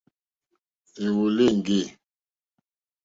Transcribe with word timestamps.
Èwòló 1.05 1.43
éŋɡê. 1.51 1.79